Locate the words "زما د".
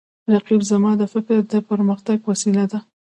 0.71-1.03